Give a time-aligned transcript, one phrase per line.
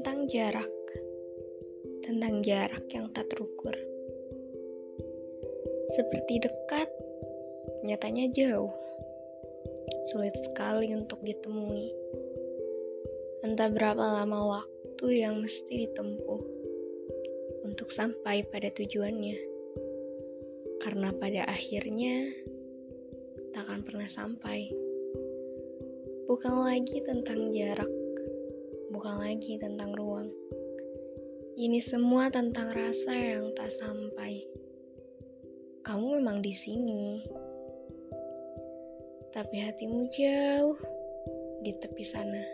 [0.00, 0.72] jarak,
[2.00, 3.76] tentang jarak yang tak terukur.
[5.92, 6.88] Seperti dekat,
[7.84, 8.72] nyatanya jauh.
[10.08, 11.92] Sulit sekali untuk ditemui.
[13.44, 16.42] Entah berapa lama waktu yang mesti ditempuh
[17.68, 19.36] untuk sampai pada tujuannya.
[20.80, 22.32] Karena pada akhirnya
[23.52, 24.72] takkan pernah sampai.
[26.24, 27.49] Bukan lagi tentang
[29.18, 30.30] lagi tentang ruang.
[31.58, 34.46] Ini semua tentang rasa yang tak sampai.
[35.82, 37.26] Kamu memang di sini,
[39.34, 40.78] tapi hatimu jauh
[41.66, 42.44] di tepi sana.